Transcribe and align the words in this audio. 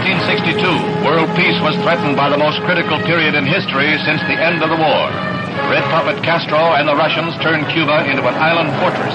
1962, 0.00 1.04
world 1.04 1.28
peace 1.36 1.60
was 1.60 1.76
threatened 1.84 2.16
by 2.16 2.32
the 2.32 2.40
most 2.40 2.56
critical 2.64 2.96
period 3.04 3.36
in 3.36 3.44
history 3.44 3.92
since 4.08 4.16
the 4.32 4.38
end 4.40 4.64
of 4.64 4.72
the 4.72 4.80
war. 4.80 5.12
Red 5.68 5.84
Puppet 5.92 6.24
Castro 6.24 6.72
and 6.72 6.88
the 6.88 6.96
Russians 6.96 7.36
turned 7.44 7.68
Cuba 7.68 8.08
into 8.08 8.24
an 8.24 8.32
island 8.40 8.72
fortress. 8.80 9.12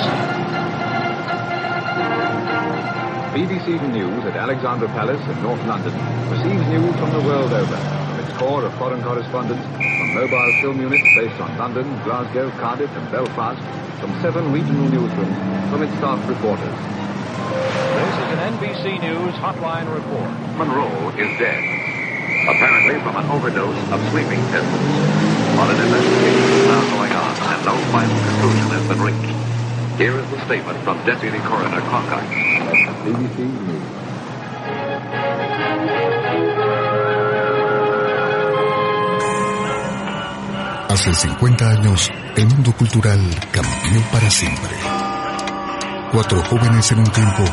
BBC 3.34 3.82
News 3.98 4.30
at 4.30 4.38
Alexandra 4.38 4.88
Palace 4.94 5.26
in 5.26 5.42
North 5.42 5.66
London 5.66 5.94
receives 6.30 6.62
news 6.70 6.94
from 7.02 7.10
the 7.18 7.24
world 7.26 7.50
over, 7.50 7.78
from 7.82 8.20
its 8.22 8.38
core 8.38 8.64
of 8.64 8.74
foreign 8.78 9.02
correspondents, 9.02 9.66
from 9.66 10.14
mobile 10.14 10.54
film 10.62 10.78
units 10.80 11.10
based 11.18 11.42
on 11.42 11.50
London, 11.58 11.90
Glasgow, 12.06 12.52
Cardiff 12.62 12.94
and 12.94 13.10
Belfast, 13.10 13.58
from 14.00 14.14
seven 14.22 14.54
regional 14.54 14.86
newsrooms, 14.94 15.38
from 15.72 15.82
its 15.82 15.98
staff 15.98 16.22
reporters. 16.30 16.78
This 18.36 18.44
is 18.44 18.52
an 18.52 18.60
NBC 18.60 19.00
News 19.00 19.34
hotline 19.36 19.88
report. 19.88 20.30
Monroe 20.60 21.10
is 21.16 21.40
dead, 21.40 21.64
apparently 22.50 23.00
from 23.00 23.16
an 23.16 23.32
overdose 23.32 23.78
of 23.94 24.02
sleeping 24.12 24.44
pills. 24.52 24.76
While 25.56 25.72
an 25.72 25.80
investigation 25.80 26.44
is 26.44 26.68
now 26.68 26.84
going 26.98 27.14
on 27.16 27.32
and 27.32 27.66
no 27.66 27.76
final 27.96 28.20
conclusion 28.28 28.68
has 28.76 28.88
been 28.92 29.02
reached. 29.08 29.36
Here 29.98 30.20
is 30.20 30.30
the 30.32 30.40
statement 30.46 30.78
from 30.84 30.98
Deputy 31.06 31.40
Coroner 31.48 31.80
Cronkite. 31.80 32.28
BBC 33.08 33.40
News. 33.40 34.06
Hace 40.90 41.14
50 41.14 41.70
años, 41.70 42.12
el 42.36 42.48
mundo 42.48 42.74
cultural 42.74 43.22
cambió 43.54 44.02
para 44.12 44.30
siempre. 44.30 45.05
Cuatro 46.16 46.42
jóvenes 46.46 46.90
en 46.94 47.00
un 47.00 47.12
tiempo 47.12 47.44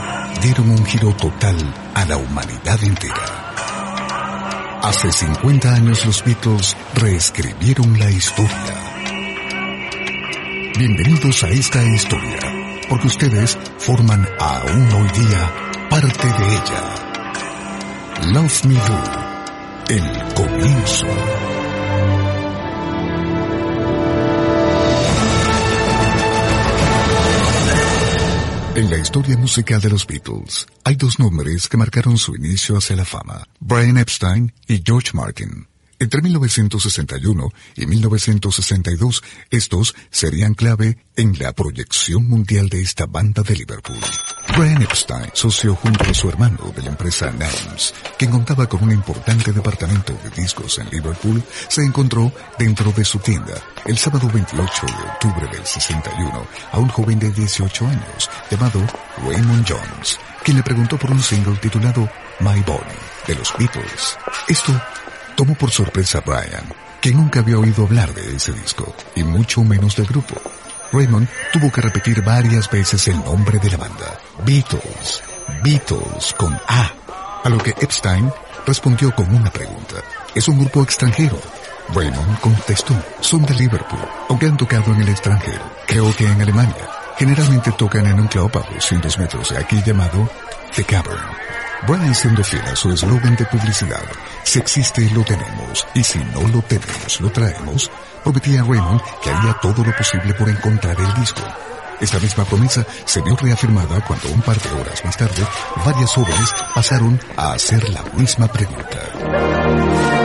dieron 0.40 0.70
un 0.70 0.86
giro 0.86 1.12
total 1.16 1.56
a 1.94 2.04
la 2.04 2.16
humanidad 2.16 2.78
entera. 2.84 3.50
Hace 4.80 5.10
50 5.10 5.74
años 5.74 6.06
los 6.06 6.24
Beatles 6.24 6.76
reescribieron 6.94 7.98
la 7.98 8.08
historia. 8.08 8.74
Bienvenidos 10.78 11.42
a 11.42 11.48
esta 11.48 11.82
historia, 11.82 12.38
porque 12.88 13.08
ustedes 13.08 13.58
forman 13.78 14.28
aún 14.38 14.92
hoy 14.92 15.08
día 15.08 15.52
parte 15.90 16.28
de 16.28 16.46
ella. 16.52 18.32
Love 18.32 18.64
Me 18.66 18.74
Do, 18.74 19.02
el 19.88 20.34
comienzo. 20.34 21.06
En 28.82 28.90
la 28.90 28.98
historia 28.98 29.36
musical 29.36 29.80
de 29.80 29.90
los 29.90 30.04
Beatles, 30.04 30.66
hay 30.82 30.96
dos 30.96 31.20
nombres 31.20 31.68
que 31.68 31.76
marcaron 31.76 32.18
su 32.18 32.34
inicio 32.34 32.76
hacia 32.76 32.96
la 32.96 33.04
fama, 33.04 33.46
Brian 33.60 33.96
Epstein 33.96 34.52
y 34.66 34.82
George 34.84 35.10
Martin. 35.14 35.68
Entre 36.02 36.20
1961 36.20 37.52
y 37.76 37.86
1962, 37.86 39.22
estos 39.52 39.94
serían 40.10 40.54
clave 40.54 40.98
en 41.14 41.38
la 41.38 41.52
proyección 41.52 42.28
mundial 42.28 42.68
de 42.68 42.82
esta 42.82 43.06
banda 43.06 43.44
de 43.44 43.54
Liverpool. 43.54 44.00
Brian 44.58 44.82
Epstein, 44.82 45.30
socio 45.32 45.76
junto 45.76 46.02
a 46.02 46.12
su 46.12 46.28
hermano 46.28 46.72
de 46.74 46.82
la 46.82 46.88
empresa 46.88 47.30
Nams, 47.30 47.94
quien 48.18 48.32
contaba 48.32 48.68
con 48.68 48.82
un 48.82 48.90
importante 48.90 49.52
departamento 49.52 50.12
de 50.24 50.42
discos 50.42 50.76
en 50.80 50.90
Liverpool, 50.90 51.40
se 51.68 51.84
encontró 51.84 52.32
dentro 52.58 52.90
de 52.90 53.04
su 53.04 53.20
tienda 53.20 53.54
el 53.84 53.96
sábado 53.96 54.28
28 54.34 54.86
de 54.86 55.08
octubre 55.08 55.56
del 55.56 55.64
61 55.64 56.46
a 56.72 56.78
un 56.80 56.88
joven 56.88 57.20
de 57.20 57.30
18 57.30 57.86
años 57.86 58.28
llamado 58.50 58.80
Raymond 59.24 59.64
Jones, 59.68 60.18
quien 60.42 60.56
le 60.56 60.64
preguntó 60.64 60.98
por 60.98 61.12
un 61.12 61.22
single 61.22 61.54
titulado 61.58 62.10
My 62.40 62.60
Bonnie 62.66 63.12
de 63.28 63.36
los 63.36 63.52
Beatles. 63.56 64.18
Esto 64.48 64.72
tomó 65.36 65.54
por 65.54 65.70
sorpresa 65.70 66.18
a 66.18 66.20
Brian, 66.20 66.64
que 67.00 67.12
nunca 67.12 67.40
había 67.40 67.58
oído 67.58 67.84
hablar 67.84 68.14
de 68.14 68.36
ese 68.36 68.52
disco, 68.52 68.94
y 69.14 69.24
mucho 69.24 69.62
menos 69.62 69.96
del 69.96 70.06
grupo. 70.06 70.34
Raymond 70.92 71.28
tuvo 71.52 71.72
que 71.72 71.80
repetir 71.80 72.22
varias 72.22 72.70
veces 72.70 73.08
el 73.08 73.16
nombre 73.24 73.58
de 73.58 73.70
la 73.70 73.78
banda, 73.78 74.18
Beatles, 74.44 75.22
Beatles 75.62 76.34
con 76.36 76.52
A, 76.68 76.92
a 77.44 77.48
lo 77.48 77.58
que 77.58 77.70
Epstein 77.70 78.30
respondió 78.66 79.14
con 79.14 79.34
una 79.34 79.50
pregunta. 79.50 79.96
¿Es 80.34 80.48
un 80.48 80.58
grupo 80.58 80.82
extranjero? 80.82 81.40
Raymond 81.94 82.40
contestó, 82.40 82.94
son 83.20 83.42
de 83.44 83.54
Liverpool, 83.54 84.00
aunque 84.28 84.46
han 84.46 84.56
tocado 84.56 84.92
en 84.92 85.02
el 85.02 85.08
extranjero, 85.08 85.62
creo 85.86 86.14
que 86.14 86.26
en 86.26 86.40
Alemania. 86.40 86.88
Generalmente 87.18 87.72
tocan 87.72 88.06
en 88.06 88.20
un 88.20 88.28
club 88.28 88.50
a 88.56 88.74
200 88.74 89.18
metros 89.18 89.50
de 89.50 89.58
aquí 89.58 89.82
llamado 89.84 90.28
The 90.74 90.84
Cavern. 90.84 91.71
Brian 91.86 92.14
siendo 92.14 92.44
fiel 92.44 92.62
a 92.62 92.76
su 92.76 92.92
eslogan 92.92 93.34
de 93.36 93.44
publicidad, 93.46 94.04
si 94.44 94.58
existe 94.58 95.08
lo 95.10 95.24
tenemos 95.24 95.86
y 95.94 96.04
si 96.04 96.18
no 96.18 96.46
lo 96.48 96.62
tenemos 96.62 97.20
lo 97.20 97.30
traemos, 97.30 97.90
prometía 98.22 98.62
Raymond 98.62 99.00
que 99.22 99.30
haría 99.30 99.54
todo 99.60 99.84
lo 99.84 99.96
posible 99.96 100.32
por 100.34 100.48
encontrar 100.48 100.96
el 101.00 101.14
disco. 101.14 101.42
Esta 102.00 102.18
misma 102.18 102.44
promesa 102.44 102.84
se 103.04 103.20
vio 103.22 103.36
reafirmada 103.36 104.00
cuando 104.04 104.28
un 104.30 104.42
par 104.42 104.58
de 104.58 104.70
horas 104.80 105.04
más 105.04 105.16
tarde 105.16 105.46
varias 105.84 106.10
jóvenes 106.12 106.54
pasaron 106.74 107.20
a 107.36 107.52
hacer 107.52 107.88
la 107.90 108.02
misma 108.16 108.48
pregunta. 108.48 110.21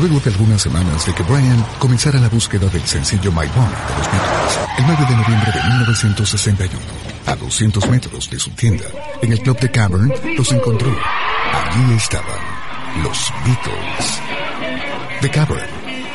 Luego 0.00 0.18
de 0.18 0.30
algunas 0.30 0.62
semanas 0.62 1.04
de 1.04 1.12
que 1.12 1.22
Brian 1.24 1.62
comenzara 1.78 2.18
la 2.18 2.30
búsqueda 2.30 2.66
del 2.68 2.86
sencillo 2.86 3.30
My 3.32 3.46
Bonnie 3.54 3.76
de 3.86 3.98
los 3.98 4.10
Beatles, 4.10 4.58
el 4.78 4.86
9 4.86 5.06
de 5.10 5.16
noviembre 5.16 5.52
de 5.52 5.62
1961, 5.62 6.80
a 7.26 7.36
200 7.36 7.88
metros 7.90 8.30
de 8.30 8.38
su 8.38 8.50
tienda, 8.52 8.86
en 9.20 9.30
el 9.30 9.40
club 9.40 9.58
de 9.60 9.70
Cavern, 9.70 10.10
los 10.38 10.52
encontró. 10.52 10.90
Allí 11.52 11.94
estaban 11.96 12.40
los 13.02 13.30
Beatles. 13.44 14.20
The 15.20 15.30
Cavern, 15.30 15.68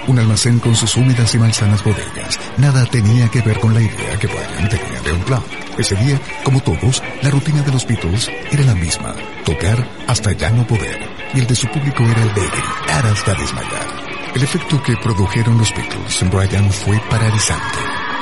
un 0.07 0.17
almacén 0.17 0.57
con 0.57 0.75
sus 0.75 0.95
húmedas 0.95 1.35
y 1.35 1.37
malsanas 1.37 1.83
bodegas, 1.83 2.39
nada 2.57 2.87
tenía 2.87 3.27
que 3.27 3.41
ver 3.41 3.59
con 3.59 3.75
la 3.75 3.81
idea 3.81 4.17
que 4.19 4.25
Brian 4.25 4.67
tenía 4.67 4.99
de 5.01 5.11
un 5.11 5.21
club. 5.21 5.43
Ese 5.77 5.95
día, 5.95 6.19
como 6.43 6.59
todos, 6.63 7.03
la 7.21 7.29
rutina 7.29 7.61
de 7.61 7.71
los 7.71 7.85
Beatles 7.85 8.31
era 8.51 8.63
la 8.63 8.73
misma, 8.73 9.13
tocar 9.45 9.87
hasta 10.07 10.31
ya 10.31 10.49
no 10.49 10.65
poder 10.65 11.14
y 11.35 11.39
el 11.39 11.47
de 11.47 11.55
su 11.55 11.67
público 11.67 12.03
era 12.03 12.21
el 12.21 12.33
de 12.33 12.41
gritar 12.41 13.05
hasta 13.05 13.33
desmayar. 13.33 14.05
El 14.33 14.43
efecto 14.43 14.81
que 14.81 14.95
produjeron 14.97 15.57
los 15.57 15.73
Beatles 15.73 16.21
en 16.21 16.29
Brian 16.29 16.71
fue 16.71 16.99
paralizante. 17.09 17.79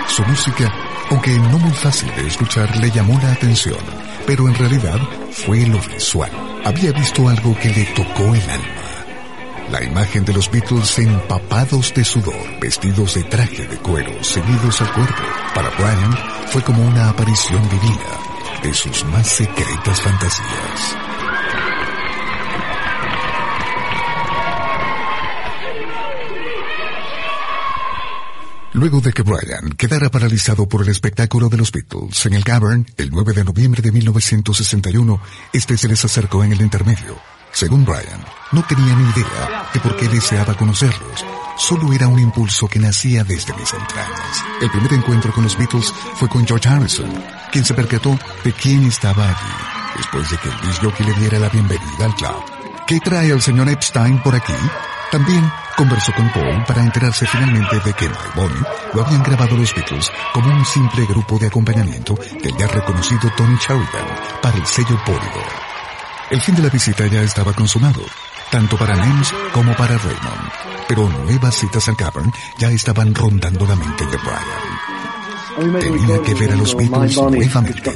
Su 0.08 0.24
música, 0.24 0.72
aunque 1.10 1.32
no 1.32 1.60
muy 1.60 1.72
fácil 1.72 2.14
de 2.16 2.28
escuchar, 2.28 2.76
le 2.78 2.92
llamó 2.92 3.20
la 3.22 3.32
atención, 3.32 3.80
pero 4.26 4.48
en 4.48 4.56
realidad 4.56 5.00
fue 5.32 5.66
lo 5.66 5.80
visual. 5.80 6.32
Había 6.66 6.92
visto 6.92 7.30
algo 7.30 7.58
que 7.60 7.70
le 7.70 7.86
tocó 7.86 8.36
el 8.36 8.50
alma. 8.50 8.84
La 9.72 9.84
imagen 9.84 10.26
de 10.26 10.34
los 10.34 10.52
Beatles 10.52 11.00
empapados 11.00 11.94
de 11.94 12.04
sudor, 12.04 12.60
vestidos 12.60 13.16
de 13.16 13.24
traje 13.24 13.66
de 13.66 13.78
cuero, 13.78 14.24
seguidos 14.24 14.82
al 14.82 14.92
cuerpo, 14.92 15.24
para 15.56 15.70
Brian 15.72 16.18
fue 16.48 16.62
como 16.62 16.84
una 16.84 17.10
aparición 17.10 17.68
divina 17.70 18.34
de 18.62 18.74
sus 18.74 19.04
más 19.06 19.28
secretas 19.28 20.02
fantasías. 20.02 21.13
Luego 28.74 29.02
de 29.02 29.14
que 29.14 29.22
Brian 29.22 29.70
quedara 29.78 30.10
paralizado 30.10 30.68
por 30.68 30.82
el 30.82 30.90
espectáculo 30.90 31.48
de 31.48 31.58
los 31.58 31.72
Beatles 31.72 32.26
en 32.26 32.34
el 32.34 32.44
Cavern 32.44 32.88
el 32.98 33.12
9 33.12 33.34
de 33.34 33.44
noviembre 33.44 33.84
de 33.84 33.92
1961, 33.92 35.22
este 35.54 35.78
se 35.78 35.88
les 35.88 36.04
acercó 36.04 36.44
en 36.44 36.54
el 36.54 36.62
intermedio. 36.62 37.16
Según 37.52 37.86
Brian, 37.86 38.26
no 38.52 38.64
tenía 38.64 38.96
ni 38.96 39.04
idea 39.12 39.70
de 39.72 39.80
por 39.80 39.96
qué 39.96 40.08
deseaba 40.08 40.58
conocerlos. 40.58 41.24
Solo 41.56 41.94
era 41.94 42.08
un 42.08 42.18
impulso 42.18 42.68
que 42.68 42.80
nacía 42.80 43.24
desde 43.24 43.54
mis 43.54 43.72
entrañas. 43.74 44.44
El 44.60 44.72
primer 44.72 44.94
encuentro 44.94 45.32
con 45.32 45.44
los 45.44 45.56
Beatles 45.56 45.94
fue 46.16 46.28
con 46.28 46.44
George 46.48 46.68
Harrison, 46.68 47.14
quien 47.52 47.64
se 47.64 47.76
percató 47.76 48.18
de 48.44 48.54
quién 48.54 48.86
estaba 48.86 49.30
allí, 49.30 49.98
después 49.98 50.32
de 50.32 50.38
que 50.38 50.50
el 50.50 50.62
disc 50.62 51.00
le 51.00 51.14
diera 51.20 51.38
la 51.38 51.50
bienvenida 51.50 52.06
al 52.06 52.16
club. 52.16 52.44
¿Qué 52.88 53.00
trae 53.00 53.30
el 53.30 53.42
señor 53.44 53.70
Epstein 53.70 54.22
por 54.24 54.34
aquí? 54.34 54.54
También 55.14 55.44
conversó 55.78 56.12
con 56.14 56.28
Paul 56.32 56.66
para 56.66 56.82
enterarse 56.82 57.28
finalmente 57.28 57.76
de 57.86 57.94
que 57.94 58.10
My 58.10 58.16
Bonnie 58.36 58.64
lo 58.96 59.06
habían 59.06 59.22
grabado 59.22 59.56
los 59.56 59.72
Beatles 59.76 60.12
como 60.34 60.48
un 60.52 60.66
simple 60.66 61.06
grupo 61.06 61.38
de 61.38 61.46
acompañamiento 61.46 62.16
del 62.16 62.58
ya 62.58 62.66
reconocido 62.66 63.30
Tony 63.38 63.56
Sheridan 63.58 64.08
para 64.42 64.58
el 64.58 64.66
sello 64.66 64.98
Polydor. 65.06 65.52
El 66.32 66.42
fin 66.42 66.56
de 66.56 66.64
la 66.64 66.70
visita 66.70 67.06
ya 67.06 67.22
estaba 67.22 67.54
consumado, 67.54 68.02
tanto 68.50 68.76
para 68.76 68.96
Nems 68.96 69.32
como 69.54 69.76
para 69.76 70.00
Raymond, 70.00 70.50
pero 70.88 71.08
nuevas 71.08 71.54
citas 71.54 71.88
al 71.90 71.96
Cavern 71.96 72.32
ya 72.58 72.72
estaban 72.72 73.14
rondando 73.14 73.68
la 73.68 73.76
mente 73.76 74.08
de 74.08 74.18
Brian. 74.18 75.80
Tenía 75.80 76.24
que 76.24 76.34
ver 76.34 76.54
a 76.54 76.56
los 76.56 76.76
Beatles 76.76 77.18
nuevamente. 77.18 77.92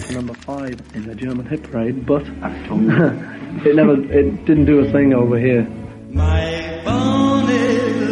My 6.88 6.94
bonnet 6.94 8.07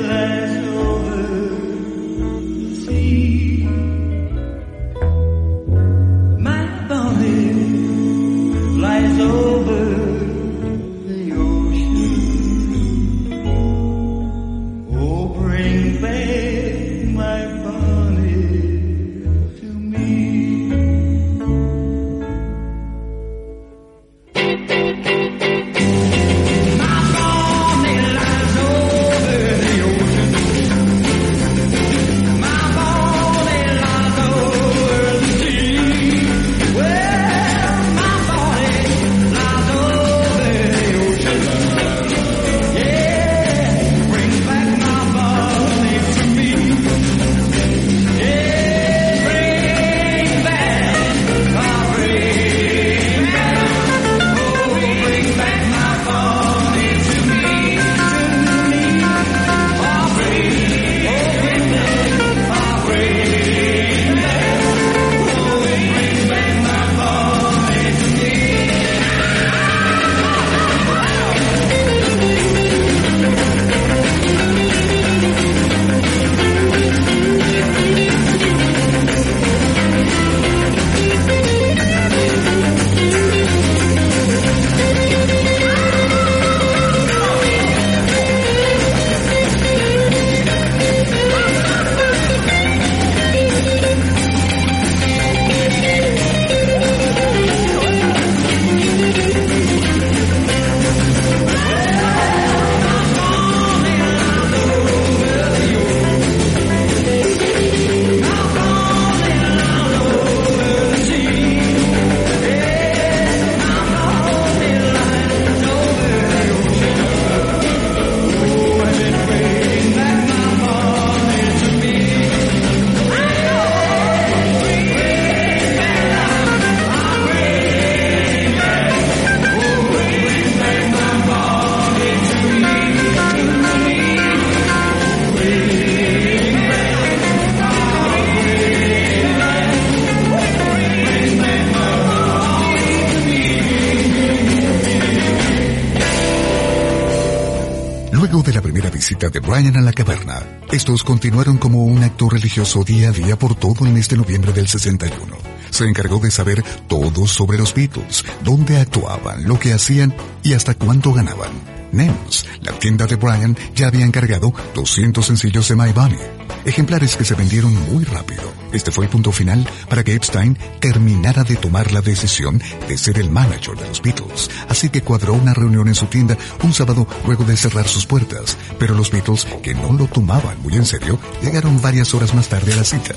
de 149.29 149.39
Brian 149.39 149.77
a 149.77 149.81
la 149.81 149.93
caverna. 149.93 150.43
Estos 150.71 151.03
continuaron 151.03 151.57
como 151.57 151.85
un 151.85 152.03
acto 152.03 152.29
religioso 152.29 152.83
día 152.83 153.09
a 153.09 153.11
día 153.11 153.37
por 153.37 153.55
todo 153.55 153.85
el 153.85 153.91
mes 153.91 154.09
de 154.09 154.17
noviembre 154.17 154.53
del 154.53 154.67
61. 154.67 155.35
Se 155.69 155.85
encargó 155.85 156.19
de 156.19 156.31
saber 156.31 156.63
todo 156.87 157.27
sobre 157.27 157.57
los 157.57 157.73
Beatles, 157.73 158.23
dónde 158.43 158.77
actuaban, 158.77 159.43
lo 159.45 159.59
que 159.59 159.73
hacían 159.73 160.13
y 160.43 160.53
hasta 160.53 160.73
cuánto 160.73 161.13
ganaban. 161.13 161.74
La 161.95 162.77
tienda 162.77 163.05
de 163.05 163.15
Brian, 163.15 163.55
ya 163.73 163.87
había 163.87 164.03
encargado 164.03 164.53
200 164.73 165.25
sencillos 165.25 165.69
de 165.69 165.77
My 165.77 165.93
Bunny, 165.93 166.17
ejemplares 166.65 167.15
que 167.15 167.23
se 167.23 167.35
vendieron 167.35 167.73
muy 167.89 168.03
rápido. 168.03 168.43
Este 168.73 168.91
fue 168.91 169.05
el 169.05 169.09
punto 169.09 169.31
final 169.31 169.65
para 169.87 170.03
que 170.03 170.13
Epstein 170.13 170.57
terminara 170.81 171.45
de 171.45 171.55
tomar 171.55 171.93
la 171.93 172.01
decisión 172.01 172.61
de 172.89 172.97
ser 172.97 173.17
el 173.17 173.29
manager 173.29 173.77
de 173.77 173.87
los 173.87 174.01
Beatles, 174.01 174.49
así 174.67 174.89
que 174.89 175.03
cuadró 175.03 175.35
una 175.35 175.53
reunión 175.53 175.87
en 175.87 175.95
su 175.95 176.07
tienda 176.07 176.37
un 176.63 176.73
sábado 176.73 177.07
luego 177.25 177.45
de 177.45 177.55
cerrar 177.55 177.87
sus 177.87 178.05
puertas, 178.05 178.57
pero 178.77 178.93
los 178.93 179.09
Beatles, 179.09 179.47
que 179.63 179.73
no 179.73 179.93
lo 179.93 180.07
tomaban 180.07 180.61
muy 180.63 180.75
en 180.75 180.85
serio, 180.85 181.17
llegaron 181.41 181.81
varias 181.81 182.13
horas 182.13 182.33
más 182.35 182.49
tarde 182.49 182.73
a 182.73 182.75
la 182.75 182.83
cita. 182.83 183.15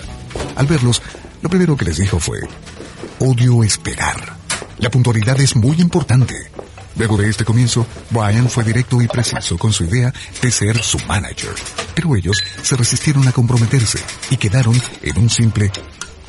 Al 0.54 0.69
verlos, 0.69 1.02
lo 1.42 1.50
primero 1.50 1.76
que 1.76 1.86
les 1.86 1.96
dijo 1.96 2.20
fue, 2.20 2.38
odio 3.19 3.64
esperar. 3.64 4.36
La 4.78 4.88
puntualidad 4.88 5.40
es 5.40 5.56
muy 5.56 5.81
importante. 5.81 6.48
Luego 6.98 7.16
de 7.16 7.28
este 7.28 7.44
comienzo, 7.44 7.86
Brian 8.10 8.48
fue 8.50 8.64
directo 8.64 9.00
y 9.00 9.06
preciso 9.06 9.56
con 9.56 9.72
su 9.72 9.84
idea 9.84 10.12
de 10.42 10.50
ser 10.50 10.82
su 10.82 10.98
manager. 11.06 11.54
Pero 11.94 12.16
ellos 12.16 12.42
se 12.62 12.76
resistieron 12.76 13.26
a 13.28 13.32
comprometerse 13.32 14.00
y 14.30 14.36
quedaron 14.36 14.80
en 15.02 15.18
un 15.18 15.30
simple 15.30 15.70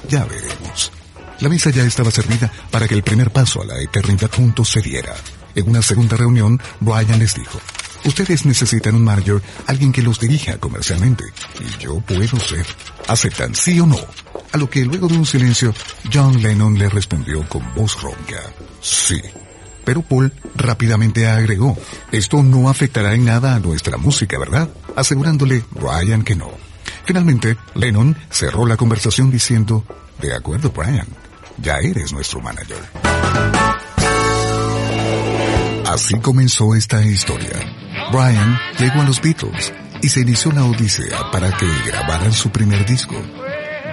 ya 0.07 0.25
veremos. 0.25 0.91
La 1.39 1.49
mesa 1.49 1.69
ya 1.69 1.83
estaba 1.83 2.11
servida 2.11 2.51
para 2.71 2.87
que 2.87 2.95
el 2.95 3.03
primer 3.03 3.31
paso 3.31 3.61
a 3.61 3.65
la 3.65 3.81
eternidad 3.81 4.31
juntos 4.31 4.69
se 4.69 4.81
diera. 4.81 5.15
En 5.55 5.69
una 5.69 5.81
segunda 5.81 6.17
reunión, 6.17 6.61
Brian 6.79 7.19
les 7.19 7.35
dijo, 7.35 7.59
Ustedes 8.05 8.45
necesitan 8.45 8.95
un 8.95 9.03
manager, 9.03 9.41
alguien 9.67 9.91
que 9.91 10.01
los 10.01 10.19
dirija 10.19 10.57
comercialmente, 10.57 11.25
y 11.59 11.83
yo 11.83 11.99
puedo 11.99 12.39
ser. 12.39 12.65
¿Aceptan 13.07 13.55
sí 13.55 13.79
o 13.79 13.85
no? 13.85 13.99
A 14.51 14.57
lo 14.57 14.69
que 14.69 14.85
luego 14.85 15.07
de 15.07 15.17
un 15.17 15.25
silencio, 15.25 15.73
John 16.11 16.41
Lennon 16.41 16.77
le 16.77 16.89
respondió 16.89 17.47
con 17.47 17.73
voz 17.75 18.01
ronca, 18.01 18.41
sí. 18.81 19.21
Pero 19.83 20.01
Paul 20.01 20.33
rápidamente 20.55 21.27
agregó, 21.27 21.77
esto 22.11 22.43
no 22.43 22.69
afectará 22.69 23.13
en 23.13 23.25
nada 23.25 23.55
a 23.55 23.59
nuestra 23.59 23.97
música, 23.97 24.37
¿verdad? 24.37 24.69
Asegurándole 24.95 25.63
Brian 25.71 26.23
que 26.23 26.35
no. 26.35 26.51
Finalmente, 27.05 27.57
Lennon 27.75 28.15
cerró 28.29 28.65
la 28.65 28.77
conversación 28.77 29.31
diciendo, 29.31 29.83
de 30.21 30.35
acuerdo 30.35 30.71
Brian, 30.71 31.07
ya 31.57 31.77
eres 31.77 32.13
nuestro 32.13 32.41
manager. 32.41 32.77
Así 35.87 36.19
comenzó 36.19 36.75
esta 36.75 37.03
historia. 37.03 37.59
Brian 38.11 38.59
llegó 38.77 39.01
a 39.01 39.05
los 39.05 39.21
Beatles 39.21 39.73
y 40.01 40.09
se 40.09 40.21
inició 40.21 40.51
la 40.51 40.65
odisea 40.65 41.31
para 41.31 41.51
que 41.51 41.65
grabaran 41.87 42.31
su 42.31 42.51
primer 42.51 42.85
disco. 42.85 43.15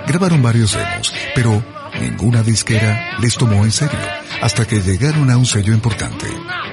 Grabaron 0.07 0.43
varios 0.43 0.73
demos, 0.75 1.13
pero 1.35 1.65
ninguna 1.99 2.43
disquera 2.43 3.19
les 3.19 3.35
tomó 3.37 3.65
en 3.65 3.73
serio 3.73 3.99
hasta 4.41 4.67
que 4.67 4.81
llegaron 4.81 5.31
a 5.31 5.37
un 5.37 5.47
sello 5.47 5.73
importante, 5.73 6.27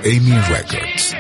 Amy 0.06 0.38
Records. 0.50 1.16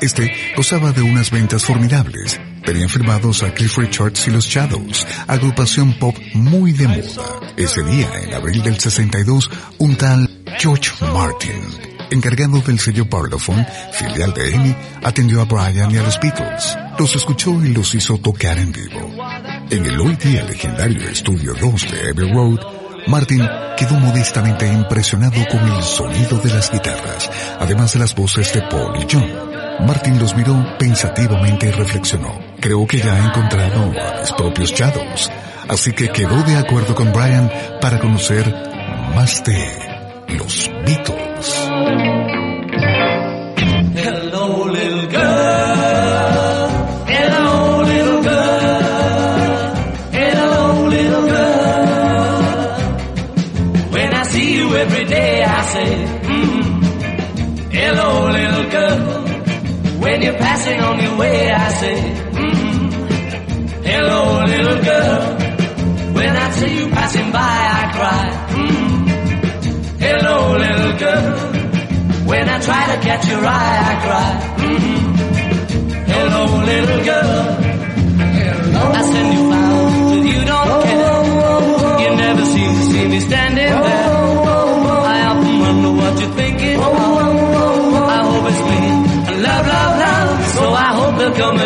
Este 0.00 0.30
gozaba 0.56 0.92
de 0.92 1.02
unas 1.02 1.30
ventas 1.30 1.64
formidables. 1.64 2.38
Tenían 2.64 2.88
firmados 2.88 3.42
a 3.42 3.54
Cliff 3.54 3.78
Richards 3.78 4.26
y 4.26 4.30
los 4.30 4.46
Shadows, 4.46 5.06
agrupación 5.26 5.94
pop 5.98 6.16
muy 6.34 6.72
de 6.72 6.88
moda. 6.88 7.40
Ese 7.56 7.82
día, 7.84 8.08
en 8.22 8.34
abril 8.34 8.62
del 8.62 8.78
62, 8.78 9.50
un 9.78 9.96
tal 9.96 10.28
George 10.58 10.90
Martin, 11.12 11.62
encargado 12.10 12.60
del 12.60 12.78
sello 12.78 13.08
Parlophone, 13.08 13.66
filial 13.92 14.34
de 14.34 14.54
Amy, 14.54 14.76
atendió 15.02 15.40
a 15.40 15.44
Brian 15.44 15.90
y 15.90 15.98
a 15.98 16.02
los 16.02 16.18
Beatles. 16.20 16.76
Los 16.98 17.14
escuchó 17.14 17.52
y 17.64 17.72
los 17.72 17.94
hizo 17.94 18.18
tocar 18.18 18.58
en 18.58 18.72
vivo. 18.72 19.12
En 19.70 19.86
el 19.86 20.00
hoy 20.00 20.16
día 20.16 20.44
legendario 20.44 21.08
Estudio 21.08 21.54
2 21.54 21.90
de 21.90 22.10
Abbey 22.10 22.32
Road, 22.32 22.75
Martin 23.06 23.48
quedó 23.76 23.94
modestamente 23.94 24.66
impresionado 24.66 25.40
con 25.48 25.60
el 25.60 25.82
sonido 25.82 26.38
de 26.38 26.52
las 26.52 26.70
guitarras, 26.70 27.30
además 27.60 27.92
de 27.92 28.00
las 28.00 28.14
voces 28.14 28.52
de 28.52 28.62
Paul 28.62 28.96
y 29.00 29.06
John. 29.10 29.30
Martin 29.86 30.18
los 30.18 30.34
miró 30.34 30.76
pensativamente 30.78 31.68
y 31.68 31.70
reflexionó. 31.70 32.38
Creo 32.60 32.86
que 32.86 32.98
ya 32.98 33.14
ha 33.14 33.26
encontrado 33.26 33.84
a 33.84 34.20
mis 34.20 34.32
propios 34.32 34.72
Shadows, 34.72 35.30
así 35.68 35.92
que 35.92 36.08
quedó 36.08 36.42
de 36.42 36.56
acuerdo 36.56 36.94
con 36.94 37.12
Brian 37.12 37.50
para 37.80 37.98
conocer 37.98 38.52
más 39.14 39.44
de 39.44 40.36
los 40.36 40.68
Beatles. 40.84 42.35
Way, 61.18 61.50
I 61.50 61.68
say, 61.80 61.96
mm, 62.40 62.92
Hello, 63.84 64.44
little 64.52 64.80
girl. 64.84 65.22
When 66.14 66.36
I 66.36 66.50
see 66.50 66.78
you 66.78 66.88
passing 66.90 67.30
by, 67.32 67.56
I 67.80 67.82
cry, 67.96 68.24
mm, 68.60 70.00
Hello, 70.00 70.36
little 70.64 70.98
girl. 70.98 71.36
When 72.26 72.48
I 72.48 72.58
try 72.60 72.82
to 72.94 73.00
catch 73.06 73.28
your 73.28 73.44
eye, 73.44 73.78
I 73.90 73.94
cry. 74.04 74.30
mm 74.66 75.04
Hello, 76.12 76.42
little 76.70 77.02
girl. 77.04 77.62
I 78.98 79.02
send 79.12 79.28
you 79.34 79.42
flowers, 79.48 79.65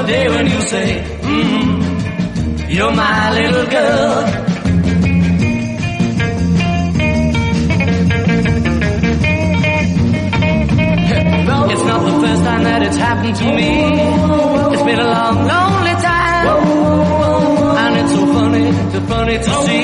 a 0.02 0.06
day 0.06 0.28
when 0.28 0.46
you 0.46 0.60
say, 0.62 1.02
mm, 1.22 2.70
You're 2.74 2.92
my 2.92 3.32
little 3.38 3.66
girl. 3.70 4.46
It's 11.72 11.84
not 11.84 12.00
the 12.04 12.26
first 12.26 12.42
time 12.44 12.62
that 12.64 12.82
it's 12.82 12.96
happened 12.96 13.36
to 13.36 13.44
me. 13.44 13.70
It's 14.74 14.82
been 14.82 14.98
a 14.98 15.04
long, 15.06 15.36
lonely 15.46 15.94
time. 16.08 16.46
And 17.82 17.92
it's 18.00 18.12
so 18.12 18.26
funny, 18.34 18.72
so 18.92 19.00
funny 19.06 19.36
to 19.38 19.52
see 19.66 19.82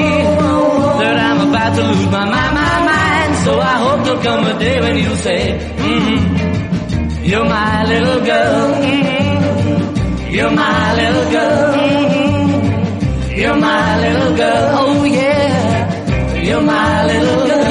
that 1.00 1.16
I'm 1.26 1.48
about 1.48 1.74
to 1.76 1.82
lose 1.82 2.06
my 2.06 2.24
mind, 2.24 2.54
my 2.54 2.76
mind. 2.90 3.36
So 3.44 3.52
I 3.60 3.76
hope 3.84 4.04
there'll 4.04 4.22
come 4.22 4.46
a 4.46 4.58
day 4.58 4.80
when 4.80 4.96
you 4.98 5.14
say, 5.16 5.58
mm, 5.76 7.26
You're 7.28 7.44
my 7.44 7.84
little 7.84 8.20
girl. 8.24 8.74
mm, 8.82 9.15
You're 10.30 10.50
my 10.50 10.94
little 10.94 11.30
girl. 11.30 11.74
You're 13.36 13.56
my 13.56 14.00
little 14.00 14.36
girl. 14.36 14.70
Oh 14.78 15.04
yeah. 15.04 16.42
You're 16.42 16.62
my 16.62 17.04
little 17.06 17.46
girl. 17.46 17.66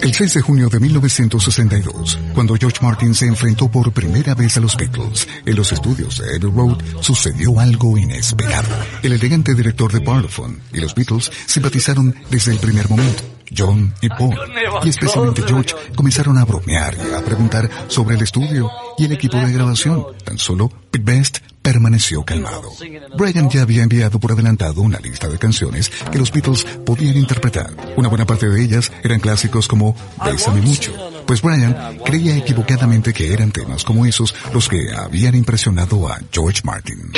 El 0.00 0.14
6 0.14 0.34
de 0.34 0.40
junio 0.40 0.68
de 0.68 0.80
1962, 0.80 2.18
cuando 2.34 2.56
George 2.56 2.78
Martin 2.80 3.14
se 3.14 3.26
enfrentó 3.26 3.68
por 3.68 3.92
primera 3.92 4.34
vez 4.34 4.56
a 4.56 4.60
los 4.60 4.76
Beatles 4.76 5.28
en 5.44 5.54
los 5.54 5.70
estudios 5.70 6.18
de 6.18 6.36
Abbey 6.36 6.50
Road, 6.50 6.78
sucedió 7.00 7.60
algo 7.60 7.98
inesperado. 7.98 8.68
El 9.02 9.12
elegante 9.12 9.54
director 9.54 9.92
de 9.92 10.00
Parlophone 10.00 10.60
y 10.72 10.80
los 10.80 10.94
Beatles 10.94 11.30
simpatizaron 11.46 12.14
desde 12.30 12.52
el 12.52 12.58
primer 12.58 12.88
momento. 12.88 13.37
John 13.56 13.94
y 14.00 14.08
Paul, 14.08 14.36
y 14.84 14.88
especialmente 14.88 15.42
George, 15.46 15.74
comenzaron 15.94 16.38
a 16.38 16.44
bromear 16.44 16.96
y 16.96 17.14
a 17.14 17.24
preguntar 17.24 17.68
sobre 17.88 18.16
el 18.16 18.22
estudio 18.22 18.70
y 18.96 19.04
el 19.04 19.12
equipo 19.12 19.36
de 19.38 19.52
grabación. 19.52 20.06
Tan 20.24 20.38
solo 20.38 20.70
Pete 20.90 21.04
Best 21.04 21.38
permaneció 21.62 22.24
calmado. 22.24 22.72
Brian 23.18 23.50
ya 23.50 23.60
había 23.60 23.82
enviado 23.82 24.18
por 24.18 24.32
adelantado 24.32 24.80
una 24.80 24.98
lista 25.00 25.28
de 25.28 25.38
canciones 25.38 25.90
que 26.10 26.18
los 26.18 26.32
Beatles 26.32 26.64
podían 26.64 27.18
interpretar. 27.18 27.70
Una 27.96 28.08
buena 28.08 28.24
parte 28.24 28.48
de 28.48 28.62
ellas 28.62 28.90
eran 29.02 29.20
clásicos 29.20 29.68
como 29.68 29.94
Bésame 30.24 30.62
mucho, 30.62 30.94
pues 31.26 31.42
Brian 31.42 31.98
creía 32.06 32.36
equivocadamente 32.36 33.12
que 33.12 33.34
eran 33.34 33.52
temas 33.52 33.84
como 33.84 34.06
esos 34.06 34.34
los 34.54 34.66
que 34.66 34.92
habían 34.96 35.34
impresionado 35.34 36.08
a 36.08 36.18
George 36.32 36.62
Martin. 36.64 37.12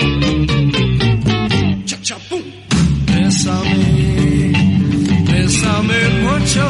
Bésame, 3.06 4.19
bésame 5.60 6.00
mucho. 6.22 6.68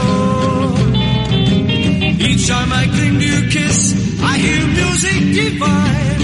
Each 2.19 2.47
time 2.49 2.73
I 2.73 2.87
cling 2.87 3.19
to 3.19 3.25
your 3.25 3.51
kiss, 3.51 3.95
I 4.23 4.39
hear 4.39 4.67
music 4.67 5.33
divine. 5.33 6.21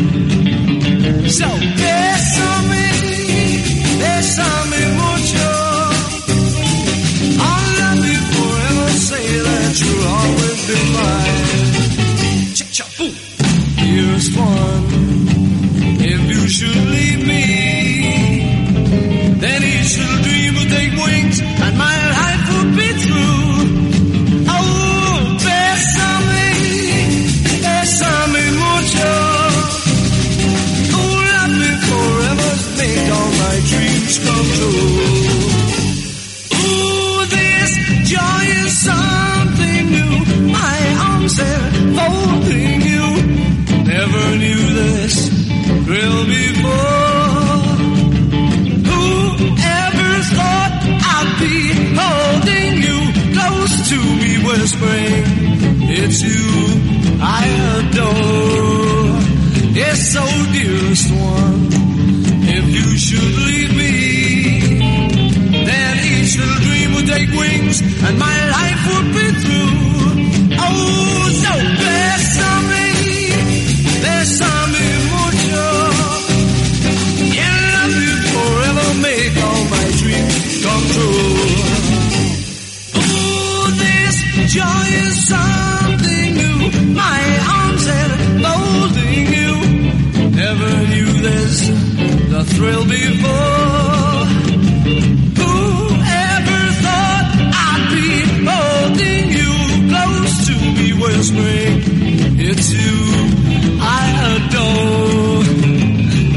So, 1.29 1.47
bésame, 1.77 2.16
door. 57.97 59.17
Yes, 59.81 60.13
so 60.13 60.21
oh, 60.23 60.53
dearest 60.53 61.09
one, 61.33 61.61
if 62.57 62.65
you 62.77 62.89
should 63.05 63.35
leave 63.49 63.73
me, 63.83 63.95
then 65.65 65.95
each 66.13 66.37
little 66.39 66.61
dream 66.67 66.95
would 66.95 67.07
take 67.07 67.31
wings 67.31 67.81
and 67.81 68.19
my 68.19 68.51
life. 68.51 68.66
Knew 91.47 92.29
the 92.29 92.45
thrill 92.45 92.85
before. 92.85 94.25
Whoever 95.41 96.61
thought 96.85 97.29
I'd 97.67 97.85
be 97.95 98.09
holding 98.51 99.25
you 99.39 99.53
close 99.91 100.35
to 100.47 100.55
me, 100.77 100.89
whispering, 101.03 101.77
it's 102.49 102.69
you 102.73 102.97
I 103.81 104.05
adore. 104.35 105.45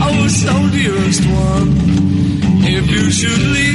Oh, 0.01 0.27
so 0.27 0.53
dearest 0.69 1.25
one, 1.25 1.69
if 2.63 2.85
you 2.91 3.09
should 3.09 3.41
leave 3.55 3.68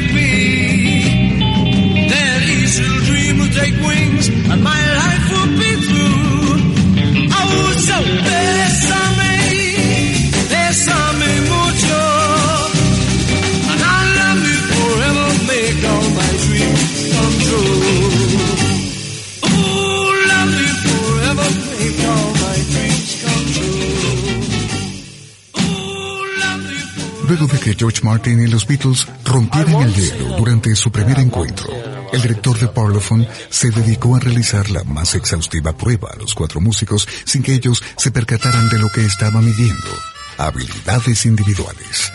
Luego 27.26 27.47
de 27.47 27.59
que 27.59 27.75
George 27.75 28.02
Martin 28.02 28.40
y 28.40 28.47
los 28.49 28.66
Beatles 28.66 29.07
rompieran 29.25 29.83
el 29.83 29.95
hielo 29.95 30.37
durante 30.37 30.76
su 30.76 30.93
primer 30.93 31.19
encuentro, 31.19 31.71
el 32.12 32.21
director 32.21 32.59
de 32.59 32.69
Parlophone 32.69 33.26
se 33.49 33.71
dedicó 33.71 34.14
a 34.14 34.21
realizar 34.21 34.69
la 34.71 34.85
más 34.85 35.14
exhaustiva 35.14 35.75
prueba 35.75 36.11
a 36.12 36.16
los 36.16 36.35
cuatro 36.35 36.61
músicos 36.61 37.09
sin 37.25 37.43
que 37.43 37.54
ellos 37.54 37.83
se 37.97 38.11
percataran 38.11 38.69
de 38.69 38.78
lo 38.78 38.90
que 38.90 39.07
estaba 39.07 39.40
midiendo, 39.40 39.88
habilidades 40.37 41.25
individuales. 41.25 42.12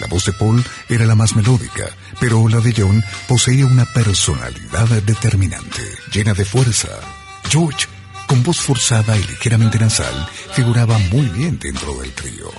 La 0.00 0.06
voz 0.06 0.26
de 0.26 0.32
Paul 0.32 0.62
era 0.88 1.06
la 1.06 1.14
más 1.14 1.34
melódica, 1.34 1.88
pero 2.20 2.46
la 2.46 2.60
de 2.60 2.74
John 2.76 3.02
poseía 3.26 3.64
una 3.64 3.86
personalidad 3.86 4.88
determinante, 5.02 5.82
llena 6.12 6.34
de 6.34 6.44
fuerza. 6.44 6.88
George, 7.48 7.86
con 8.26 8.42
voz 8.42 8.60
forzada 8.60 9.16
y 9.16 9.22
ligeramente 9.22 9.78
nasal, 9.78 10.28
figuraba 10.52 10.98
muy 11.10 11.26
bien 11.30 11.58
dentro 11.58 11.94
del 12.00 12.12
trío. 12.12 12.50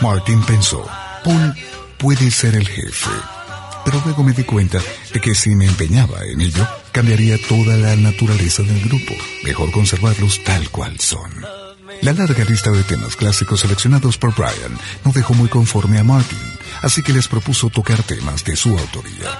Martin 0.00 0.40
pensó, 0.42 0.84
Paul 1.24 1.54
puede 1.98 2.30
ser 2.30 2.54
el 2.54 2.68
jefe. 2.68 3.10
Pero 3.84 4.00
luego 4.04 4.22
me 4.22 4.32
di 4.32 4.44
cuenta 4.44 4.78
de 5.12 5.20
que 5.20 5.34
si 5.34 5.54
me 5.54 5.66
empeñaba 5.66 6.24
en 6.24 6.40
ello, 6.40 6.66
cambiaría 6.92 7.36
toda 7.48 7.76
la 7.76 7.96
naturaleza 7.96 8.62
del 8.62 8.80
grupo. 8.80 9.14
Mejor 9.44 9.70
conservarlos 9.72 10.42
tal 10.44 10.68
cual 10.70 10.98
son. 11.00 11.30
La 12.00 12.12
larga 12.12 12.44
lista 12.44 12.70
de 12.70 12.82
temas 12.82 13.16
clásicos 13.16 13.60
seleccionados 13.60 14.18
por 14.18 14.34
Brian 14.34 14.76
no 15.04 15.12
dejó 15.12 15.34
muy 15.34 15.48
conforme 15.48 15.98
a 15.98 16.04
Martin, 16.04 16.38
así 16.82 17.02
que 17.02 17.12
les 17.12 17.28
propuso 17.28 17.70
tocar 17.70 18.02
temas 18.02 18.44
de 18.44 18.56
su 18.56 18.76
autoría. 18.76 19.30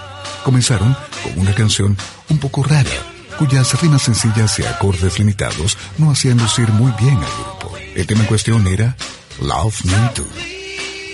Comenzaron 0.44 0.96
con 1.22 1.38
una 1.38 1.54
canción 1.54 1.96
un 2.28 2.38
poco 2.38 2.62
rara, 2.62 2.90
cuyas 3.38 3.80
rimas 3.80 4.02
sencillas 4.02 4.58
y 4.58 4.64
acordes 4.64 5.18
limitados 5.18 5.76
no 5.98 6.10
hacían 6.10 6.38
lucir 6.38 6.68
muy 6.68 6.92
bien 7.00 7.16
al 7.16 7.32
grupo. 7.32 7.76
El 7.94 8.06
tema 8.06 8.20
en 8.20 8.26
cuestión 8.26 8.66
era 8.66 8.96
Love 9.40 9.84
Me 9.84 9.96
Do. 10.14 10.61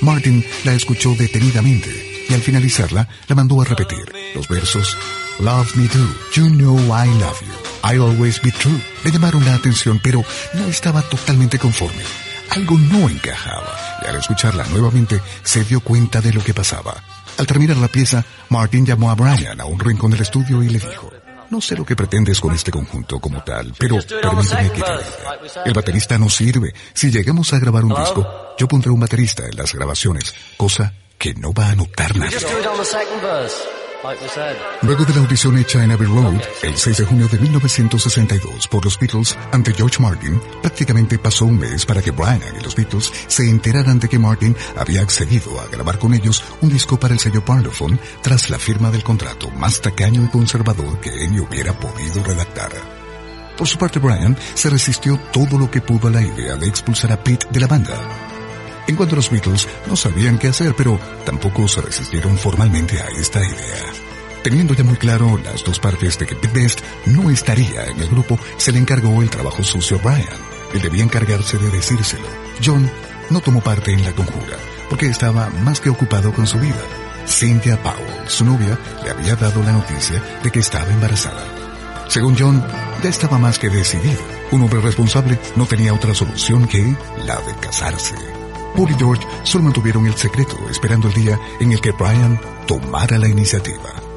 Martin 0.01 0.45
la 0.65 0.73
escuchó 0.75 1.15
detenidamente 1.15 2.27
y 2.29 2.35
al 2.35 2.41
finalizarla 2.41 3.09
la 3.27 3.35
mandó 3.35 3.61
a 3.61 3.65
repetir 3.65 4.13
los 4.35 4.49
versos 4.49 4.97
Love 5.41 5.77
me 5.77 5.87
do, 5.87 6.15
you 6.35 6.49
know 6.49 6.77
I 6.77 7.07
love 7.21 7.41
you, 7.41 7.53
I 7.89 7.97
always 7.99 8.43
be 8.43 8.51
true. 8.51 8.81
Le 9.05 9.13
llamaron 9.13 9.45
la 9.45 9.55
atención, 9.55 10.01
pero 10.03 10.25
no 10.55 10.67
estaba 10.67 11.01
totalmente 11.03 11.61
conforme. 11.61 12.03
Algo 12.51 12.77
no 12.77 13.09
encajaba 13.09 13.73
y 14.03 14.09
al 14.09 14.17
escucharla 14.17 14.65
nuevamente 14.65 15.21
se 15.45 15.63
dio 15.63 15.79
cuenta 15.79 16.21
de 16.21 16.33
lo 16.33 16.43
que 16.43 16.55
pasaba. 16.55 17.01
Al 17.39 17.47
terminar 17.47 17.77
la 17.77 17.87
pieza, 17.87 18.25
Martin 18.49 18.85
llamó 18.85 19.13
a 19.13 19.15
Brian 19.15 19.61
a 19.61 19.65
un 19.67 19.79
rincón 19.79 20.11
del 20.11 20.23
estudio 20.23 20.61
y 20.61 20.71
le 20.71 20.81
dijo, 20.81 21.13
no 21.51 21.61
sé 21.61 21.77
lo 21.77 21.85
que 21.85 21.97
pretendes 21.97 22.41
con 22.41 22.55
este 22.55 22.71
conjunto 22.71 23.19
como 23.21 23.43
tal, 23.43 23.73
pero 23.79 23.97
permíteme 23.99 24.71
que 24.73 24.83
te 24.83 24.93
diga. 24.93 25.01
El 25.65 25.73
baterista 25.73 26.19
no 26.19 26.29
sirve. 26.29 26.75
Si 26.93 27.11
llegamos 27.11 27.53
a 27.53 27.59
grabar 27.59 27.85
un 27.85 27.95
disco, 27.95 28.27
yo 28.59 28.69
pondré 28.69 28.91
un 28.91 29.01
baterista 29.01 29.47
en 29.47 29.57
las 29.57 29.75
grabaciones, 29.75 30.35
cosa 30.57 30.93
que 31.17 31.35
no 31.35 31.53
va 31.53 31.71
a 31.71 31.75
notar 31.75 32.17
nadie. 32.17 32.37
Luego 34.83 35.05
de 35.05 35.13
la 35.13 35.21
audición 35.21 35.59
hecha 35.59 35.83
en 35.83 35.91
Abbey 35.91 36.07
Road, 36.07 36.41
el 36.63 36.77
6 36.77 36.99
de 36.99 37.05
junio 37.05 37.27
de 37.27 37.39
1962 37.39 38.69
por 38.69 38.85
los 38.85 38.99
Beatles 38.99 39.37
ante 39.51 39.75
George 39.75 40.01
Martin, 40.01 40.41
prácticamente 40.63 41.19
pasó 41.19 41.47
un 41.47 41.59
mes 41.59 41.85
para 41.85 42.01
que 42.01 42.13
Brian 42.13 42.41
y 42.59 42.63
los 42.63 42.77
Beatles 42.77 43.13
se 43.27 43.51
enteraran 43.51 43.99
de 43.99 44.09
que 44.09 44.19
Martin 44.19 44.57
había 44.77 45.03
accedido 45.03 45.61
a 45.61 45.67
grabar 45.67 45.99
con 45.99 46.15
ellos 46.15 46.45
un 46.61 46.69
disco 46.69 46.99
para 46.99 47.15
el 47.15 47.21
sello 47.21 47.45
Parlophone 47.45 47.99
tras 48.23 48.51
la 48.51 48.59
firma 48.59 48.93
del 48.93 49.03
contrato 49.03 49.51
más 49.51 49.81
tacaño 49.81 50.25
y 50.25 50.29
conservador 50.29 51.01
que 51.01 51.11
Amy 51.25 51.41
hubiera 51.41 51.73
podido 51.73 52.23
redactar. 52.23 52.71
Por 53.57 53.67
su 53.67 53.79
parte, 53.79 53.99
Brian 53.99 54.37
se 54.55 54.71
resistió 54.71 55.19
todo 55.33 55.59
lo 55.59 55.69
que 55.69 55.81
pudo 55.81 56.07
a 56.07 56.13
la 56.13 56.23
idea 56.23 56.55
de 56.55 56.69
expulsar 56.69 57.11
a 57.11 57.23
Pete 57.25 57.49
de 57.51 57.61
la 57.61 57.67
banda. 57.67 58.38
En 58.89 58.97
cuanto 58.97 59.15
a 59.15 59.17
los 59.17 59.31
Beatles, 59.31 59.69
no 59.87 59.97
sabían 59.97 60.39
qué 60.39 60.49
hacer, 60.49 60.75
pero 60.75 60.99
tampoco 61.27 61.69
se 61.69 61.83
resistieron 61.83 62.39
formalmente 62.39 62.99
a 62.99 63.07
esta 63.21 63.39
idea. 63.39 63.93
Teniendo 64.43 64.73
ya 64.73 64.83
muy 64.83 64.97
claro 64.97 65.39
las 65.45 65.63
dos 65.63 65.79
partes 65.79 66.19
de 66.19 66.27
que 66.27 66.35
Pete 66.35 66.59
Best 66.59 66.81
no 67.05 67.29
estaría 67.29 67.85
en 67.85 68.01
el 68.01 68.09
grupo, 68.09 68.39
se 68.57 68.73
le 68.73 68.79
encargó 68.79 69.21
el 69.21 69.29
trabajo 69.29 69.63
sucio 69.63 69.99
a 69.99 70.01
Brian. 70.01 70.39
Él 70.73 70.81
debía 70.81 71.05
encargarse 71.05 71.59
de 71.59 71.69
decírselo. 71.69 72.25
John 72.65 72.91
no 73.29 73.41
tomó 73.43 73.61
parte 73.61 73.93
en 73.93 74.03
la 74.03 74.15
conjura, 74.15 74.57
porque 74.89 75.09
estaba 75.09 75.51
más 75.51 75.81
que 75.81 75.91
ocupado 75.91 76.33
con 76.33 76.47
su 76.47 76.59
vida. 76.59 76.83
Cynthia 77.27 77.83
Powell, 77.83 78.29
su 78.29 78.47
novia, 78.47 78.79
le 79.05 79.11
había 79.11 79.37
dado 79.37 79.63
la 79.63 79.73
noticia 79.73 80.23
de 80.43 80.51
que 80.51 80.61
estaba 80.61 80.91
embarazada. 80.91 81.45
Según 82.09 82.37
John, 82.39 82.65
ya 83.03 83.11
estaba 83.11 83.39
más 83.39 83.59
que 83.59 83.69
decidido. 83.69 84.23
Un 84.51 84.63
hombre 84.63 84.81
responsable 84.81 85.39
no 85.57 85.67
tenía 85.67 85.93
otra 85.93 86.15
solución 86.15 86.67
que 86.67 86.97
la 87.27 87.37
de 87.37 87.55
casarse. 87.61 88.38
Paul 88.77 88.91
y 88.91 88.95
George 88.95 89.27
solo 89.43 89.65
mantuvieron 89.65 90.07
el 90.07 90.15
secreto, 90.15 90.57
esperando 90.71 91.09
el 91.09 91.15
día 91.15 91.39
en 91.61 91.73
el 91.73 91.81
que 91.81 91.93
Brian 91.93 92.41
tomara 92.67 93.19
la 93.19 93.29
iniciativa. 93.29 94.09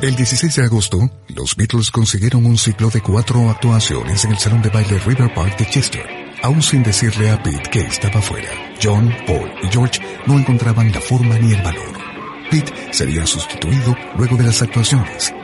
El 0.00 0.14
16 0.14 0.54
de 0.54 0.62
agosto, 0.62 1.10
los 1.34 1.56
Beatles 1.56 1.90
consiguieron 1.90 2.46
un 2.46 2.56
ciclo 2.56 2.88
de 2.88 3.00
cuatro 3.00 3.50
actuaciones 3.50 4.24
en 4.24 4.30
el 4.30 4.38
salón 4.38 4.62
de 4.62 4.70
baile 4.70 4.98
River 5.00 5.34
Park 5.34 5.58
de 5.58 5.68
Chester, 5.68 6.06
aún 6.40 6.62
sin 6.62 6.84
decirle 6.84 7.30
a 7.30 7.42
Pete 7.42 7.68
que 7.68 7.80
estaba 7.80 8.22
fuera. 8.22 8.48
John, 8.80 9.12
Paul 9.26 9.50
y 9.60 9.66
George 9.66 10.00
no 10.26 10.38
encontraban 10.38 10.92
la 10.92 11.00
forma 11.00 11.36
ni 11.38 11.52
el 11.52 11.62
valor. 11.62 11.98
Pete 12.48 12.72
sería 12.92 13.26
sustituido 13.26 13.96
luego 14.16 14.36
de 14.36 14.44
las 14.44 14.62
actuaciones. 14.62 15.34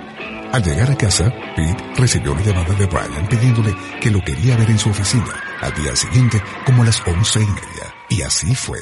Al 0.55 0.63
llegar 0.63 0.89
a 0.89 0.97
casa, 0.97 1.35
Pete 1.57 1.85
recibió 1.97 2.31
una 2.31 2.43
llamada 2.43 2.73
de 2.75 2.87
Brian 2.87 3.29
pidiéndole 3.29 3.75
que 4.01 4.09
lo 4.09 4.23
quería 4.23 4.57
ver 4.57 4.71
en 4.71 4.79
su 4.79 4.89
oficina 4.89 5.35
al 5.61 5.75
día 5.75 5.97
siguiente 5.97 6.41
como 6.65 6.85
las 6.85 7.05
once 7.09 7.41
y 7.41 7.47
media. 7.47 7.93
Y 8.09 8.23
así 8.23 8.55
fue. 8.55 8.79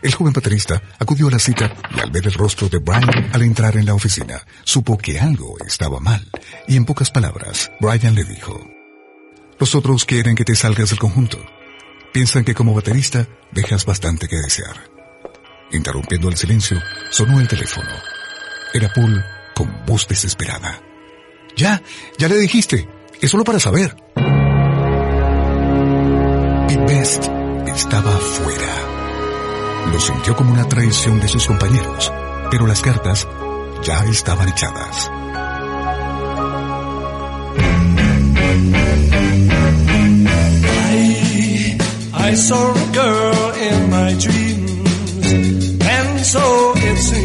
El 0.00 0.14
joven 0.14 0.32
baterista 0.32 0.80
acudió 0.98 1.28
a 1.28 1.32
la 1.32 1.38
cita 1.38 1.70
y 1.94 2.00
al 2.00 2.10
ver 2.10 2.26
el 2.26 2.32
rostro 2.32 2.70
de 2.70 2.78
Brian 2.78 3.28
al 3.30 3.42
entrar 3.42 3.76
en 3.76 3.84
la 3.84 3.92
oficina, 3.92 4.42
supo 4.64 4.96
que 4.96 5.20
algo 5.20 5.54
estaba 5.66 6.00
mal. 6.00 6.26
Y 6.66 6.78
en 6.78 6.86
pocas 6.86 7.10
palabras, 7.10 7.70
Brian 7.78 8.14
le 8.14 8.24
dijo, 8.24 8.58
Los 9.58 9.74
otros 9.74 10.06
quieren 10.06 10.34
que 10.34 10.46
te 10.46 10.56
salgas 10.56 10.88
del 10.88 10.98
conjunto. 10.98 11.44
Piensan 12.10 12.42
que 12.42 12.54
como 12.54 12.72
baterista 12.72 13.28
dejas 13.52 13.84
bastante 13.84 14.28
que 14.28 14.36
desear. 14.36 14.90
Interrumpiendo 15.72 16.30
el 16.30 16.38
silencio, 16.38 16.80
sonó 17.10 17.38
el 17.38 17.48
teléfono. 17.48 17.90
Era 18.72 18.90
Paul 18.94 19.22
con 19.54 19.84
voz 19.86 20.06
desesperada. 20.08 20.80
Ya, 21.56 21.82
ya 22.18 22.28
le 22.28 22.36
dijiste. 22.36 22.88
Es 23.20 23.30
solo 23.30 23.44
para 23.44 23.60
saber. 23.60 23.96
Pete 26.68 26.84
Best 26.86 27.24
estaba 27.66 28.10
fuera. 28.10 28.74
Lo 29.92 30.00
sintió 30.00 30.34
como 30.36 30.52
una 30.52 30.68
traición 30.68 31.20
de 31.20 31.28
sus 31.28 31.46
compañeros, 31.46 32.12
pero 32.50 32.66
las 32.66 32.80
cartas 32.80 33.28
ya 33.82 34.04
estaban 34.04 34.48
echadas. 34.48 35.10
I 42.16 42.32
I 42.32 42.34
saw 42.34 42.72
a 42.72 42.86
girl 42.92 43.52
in 43.54 43.90
my 43.90 44.14
dreams, 44.14 45.32
and 45.86 46.20
so 46.24 46.72
it 46.76 46.98
seems 46.98 47.23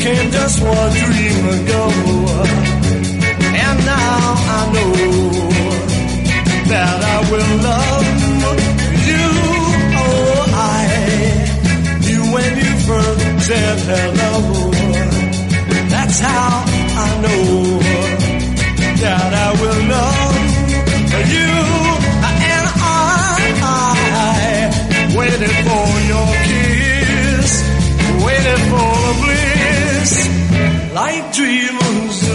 came 0.00 0.30
just 0.30 0.62
one 0.62 0.92
dream 0.92 1.44
ago, 1.60 1.84
and 3.64 3.78
now 3.84 4.34
I 4.56 4.60
know 4.74 4.92
that 6.72 6.98
I 7.14 7.18
will 7.30 7.52
love 7.68 8.06
you. 9.10 9.26
Oh, 10.02 10.44
I 10.56 10.82
knew 12.06 12.22
when 12.34 12.50
you 12.64 12.72
first 12.88 13.22
said 13.46 13.78
hello. 13.90 14.70
That's 15.92 16.18
how 16.20 16.64
I 17.04 17.08
know 17.22 17.44
that 19.04 19.30
I 19.46 19.50
will 19.60 19.82
love 19.96 20.36
you. 21.34 21.52
And 22.54 22.66
I, 22.80 23.36
I 23.68 25.14
waited 25.18 25.54
for 25.66 25.88
your 26.12 26.28
kiss, 26.48 27.50
waited 28.24 28.60
for 28.72 28.90
the 29.04 29.12
bliss, 29.20 29.39
like 30.92 31.32
dreamers 31.32 32.29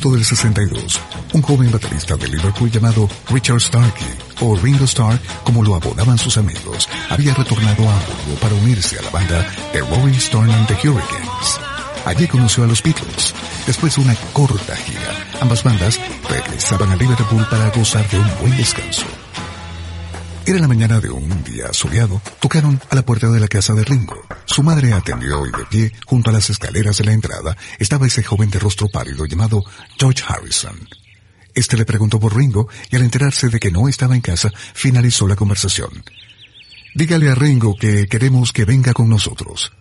agosto 0.00 0.16
del 0.16 0.24
62, 0.24 1.00
un 1.34 1.42
joven 1.42 1.70
baterista 1.70 2.16
de 2.16 2.28
Liverpool 2.28 2.70
llamado 2.70 3.06
Richard 3.28 3.60
Starkey, 3.60 4.06
o 4.40 4.56
Ringo 4.56 4.84
Starr, 4.84 5.18
como 5.44 5.62
lo 5.62 5.74
abonaban 5.74 6.16
sus 6.16 6.38
amigos, 6.38 6.88
había 7.10 7.34
retornado 7.34 7.86
a 7.86 7.92
Hamburgo 7.92 8.40
para 8.40 8.54
unirse 8.54 8.98
a 8.98 9.02
la 9.02 9.10
banda 9.10 9.46
The 9.72 9.80
Rolling 9.80 10.16
Stone 10.16 10.52
and 10.54 10.66
the 10.68 10.74
Hurricanes. 10.88 11.60
Allí 12.06 12.26
conoció 12.28 12.64
a 12.64 12.66
los 12.66 12.82
Beatles. 12.82 13.34
Después 13.66 13.94
de 13.96 14.02
una 14.02 14.14
corta 14.32 14.74
gira, 14.74 15.12
ambas 15.40 15.62
bandas 15.62 16.00
regresaban 16.30 16.90
a 16.92 16.96
Liverpool 16.96 17.46
para 17.50 17.68
gozar 17.70 18.08
de 18.08 18.18
un 18.18 18.30
buen 18.40 18.56
descanso. 18.56 19.04
Era 20.46 20.58
la 20.58 20.68
mañana 20.68 21.00
de 21.00 21.10
un 21.10 21.44
día 21.44 21.72
soleado. 21.72 22.20
Tocaron 22.40 22.80
a 22.90 22.94
la 22.94 23.02
puerta 23.02 23.28
de 23.28 23.38
la 23.38 23.46
casa 23.46 23.74
de 23.74 23.84
Ringo. 23.84 24.20
Su 24.46 24.62
madre 24.62 24.92
atendió 24.92 25.46
y 25.46 25.50
de 25.50 25.64
pie, 25.66 25.92
junto 26.06 26.30
a 26.30 26.32
las 26.32 26.50
escaleras 26.50 26.98
de 26.98 27.04
la 27.04 27.12
entrada, 27.12 27.56
estaba 27.78 28.06
ese 28.06 28.22
joven 28.22 28.50
de 28.50 28.58
rostro 28.58 28.88
pálido 28.88 29.26
llamado 29.26 29.62
George 29.98 30.24
Harrison. 30.26 30.88
Este 31.54 31.76
le 31.76 31.84
preguntó 31.84 32.18
por 32.18 32.36
Ringo 32.36 32.68
y 32.90 32.96
al 32.96 33.02
enterarse 33.02 33.48
de 33.48 33.60
que 33.60 33.70
no 33.70 33.88
estaba 33.88 34.14
en 34.14 34.22
casa, 34.22 34.50
finalizó 34.74 35.28
la 35.28 35.36
conversación. 35.36 36.02
Dígale 36.94 37.30
a 37.30 37.34
Ringo 37.34 37.76
que 37.76 38.08
queremos 38.08 38.52
que 38.52 38.64
venga 38.64 38.92
con 38.92 39.08
nosotros. 39.08 39.72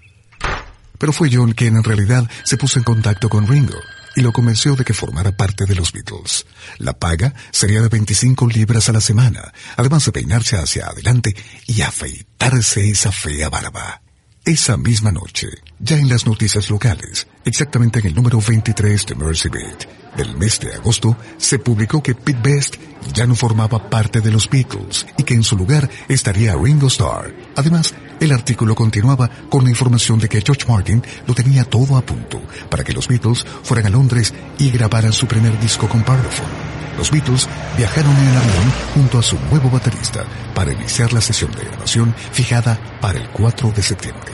Pero 0.97 1.13
fue 1.13 1.29
John 1.31 1.53
quien 1.53 1.77
en 1.77 1.83
realidad 1.83 2.29
se 2.43 2.57
puso 2.57 2.79
en 2.79 2.83
contacto 2.83 3.29
con 3.29 3.47
Ringo 3.47 3.79
y 4.15 4.21
lo 4.21 4.31
convenció 4.31 4.75
de 4.75 4.85
que 4.85 4.93
formara 4.93 5.31
parte 5.31 5.65
de 5.65 5.75
los 5.75 5.91
Beatles. 5.91 6.45
La 6.77 6.93
paga 6.93 7.33
sería 7.51 7.81
de 7.81 7.89
25 7.89 8.47
libras 8.47 8.89
a 8.89 8.93
la 8.93 9.01
semana, 9.01 9.53
además 9.77 10.05
de 10.05 10.11
peinarse 10.11 10.57
hacia 10.57 10.87
adelante 10.87 11.35
y 11.67 11.81
afeitarse 11.81 12.89
esa 12.89 13.11
fea 13.11 13.49
barba. 13.49 14.01
Esa 14.45 14.77
misma 14.77 15.11
noche, 15.11 15.47
ya 15.79 15.97
en 15.97 16.09
las 16.09 16.25
noticias 16.25 16.69
locales, 16.69 17.27
exactamente 17.45 17.99
en 17.99 18.07
el 18.07 18.15
número 18.15 18.41
23 18.41 19.05
de 19.05 19.15
Mercy 19.15 19.49
Beat 19.49 19.85
del 20.15 20.35
mes 20.37 20.59
de 20.59 20.73
agosto, 20.73 21.15
se 21.37 21.59
publicó 21.59 22.01
que 22.01 22.15
Pete 22.15 22.39
Best 22.41 22.75
ya 23.13 23.27
no 23.27 23.35
formaba 23.35 23.89
parte 23.89 24.21
de 24.21 24.31
los 24.31 24.49
Beatles 24.49 25.05
y 25.17 25.23
que 25.23 25.33
en 25.33 25.43
su 25.43 25.55
lugar 25.55 25.89
estaría 26.07 26.55
Ringo 26.55 26.87
Starr. 26.87 27.33
Además, 27.55 27.93
el 28.19 28.31
artículo 28.31 28.75
continuaba 28.75 29.29
con 29.49 29.63
la 29.63 29.69
información 29.69 30.19
de 30.19 30.27
que 30.27 30.41
George 30.41 30.65
Martin 30.67 31.03
lo 31.25 31.33
tenía 31.33 31.63
todo 31.63 31.97
a 31.97 32.01
punto 32.01 32.41
para 32.69 32.83
que 32.83 32.93
los 32.93 33.07
Beatles 33.07 33.45
fueran 33.63 33.87
a 33.87 33.89
Londres 33.89 34.33
y 34.57 34.69
grabaran 34.71 35.13
su 35.13 35.27
primer 35.27 35.59
disco 35.59 35.87
con 35.87 36.03
Parlophone. 36.03 36.79
Los 36.97 37.11
Beatles 37.11 37.47
viajaron 37.77 38.15
en 38.15 38.27
el 38.27 38.37
avión 38.37 38.73
junto 38.93 39.19
a 39.19 39.23
su 39.23 39.37
nuevo 39.49 39.69
baterista 39.69 40.25
para 40.53 40.73
iniciar 40.73 41.13
la 41.13 41.21
sesión 41.21 41.51
de 41.51 41.63
grabación 41.63 42.13
fijada 42.33 42.77
para 42.99 43.19
el 43.19 43.29
4 43.29 43.71
de 43.71 43.81
septiembre. 43.81 44.33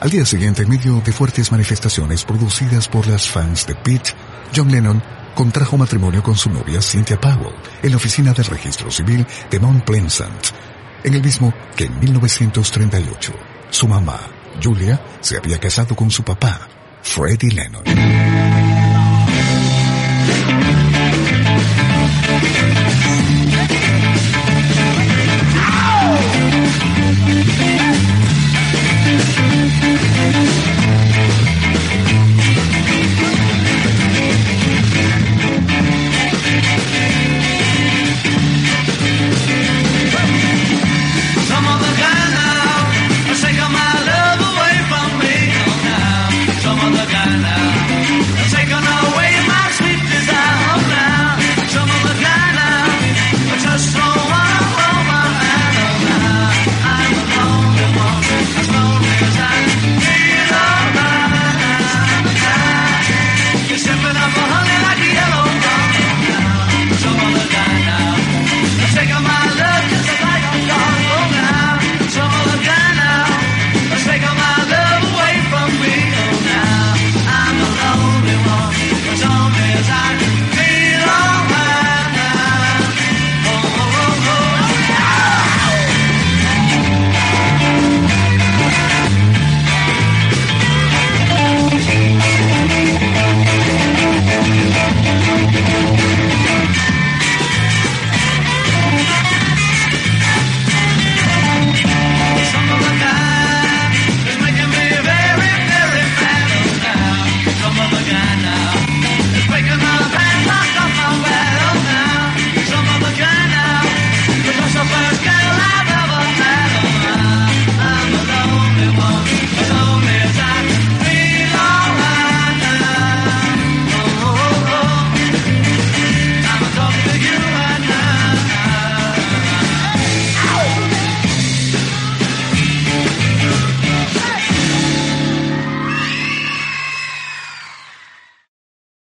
Al 0.00 0.10
día 0.10 0.26
siguiente, 0.26 0.62
en 0.62 0.68
medio 0.68 1.00
de 1.00 1.12
fuertes 1.12 1.52
manifestaciones 1.52 2.24
producidas 2.24 2.88
por 2.88 3.06
las 3.06 3.30
fans 3.30 3.66
de 3.66 3.76
Pete, 3.76 4.10
John 4.54 4.70
Lennon 4.70 5.02
contrajo 5.34 5.76
matrimonio 5.76 6.22
con 6.22 6.36
su 6.36 6.50
novia 6.50 6.82
Cynthia 6.82 7.20
Powell 7.20 7.54
en 7.82 7.90
la 7.90 7.96
oficina 7.96 8.32
del 8.32 8.44
registro 8.46 8.90
civil 8.90 9.26
de 9.50 9.58
Mount 9.58 9.84
Pleasant, 9.84 10.46
en 11.04 11.14
el 11.14 11.22
mismo 11.22 11.54
que 11.76 11.84
en 11.84 12.00
1938 12.00 13.32
su 13.70 13.86
mamá, 13.86 14.20
Julia, 14.62 15.00
se 15.20 15.36
había 15.36 15.58
casado 15.58 15.94
con 15.94 16.10
su 16.10 16.22
papá, 16.22 16.68
Freddie 17.02 17.52
Lennon. 17.52 17.84